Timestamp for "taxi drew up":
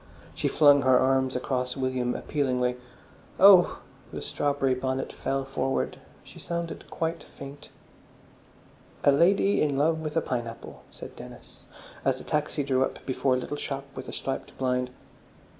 12.23-13.05